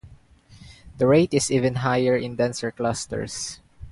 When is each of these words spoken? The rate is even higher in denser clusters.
The 0.97 1.05
rate 1.05 1.31
is 1.31 1.51
even 1.51 1.75
higher 1.75 2.17
in 2.17 2.35
denser 2.35 2.71
clusters. 2.71 3.59